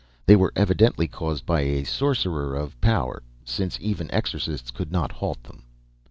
[0.25, 5.43] They were evidently caused by a sorcerer of power since even exorcists could not halt
[5.43, 5.61] them.